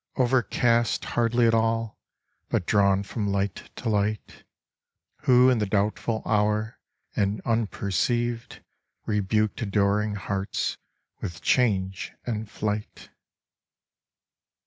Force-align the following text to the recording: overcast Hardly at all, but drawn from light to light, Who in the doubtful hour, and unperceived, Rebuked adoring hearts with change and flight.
overcast 0.17 1.05
Hardly 1.05 1.45
at 1.45 1.53
all, 1.53 1.99
but 2.49 2.65
drawn 2.65 3.03
from 3.03 3.31
light 3.31 3.69
to 3.75 3.87
light, 3.87 4.43
Who 5.25 5.47
in 5.47 5.59
the 5.59 5.67
doubtful 5.67 6.23
hour, 6.25 6.79
and 7.15 7.39
unperceived, 7.41 8.63
Rebuked 9.05 9.61
adoring 9.61 10.15
hearts 10.15 10.77
with 11.19 11.43
change 11.43 12.13
and 12.25 12.49
flight. 12.49 13.11